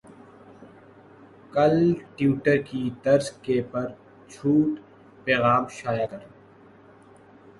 [1.53, 1.75] کل
[2.15, 3.87] ٹیوٹر کی طرز کے پر
[4.29, 4.79] چھوٹ
[5.23, 6.19] پیغام شائع کر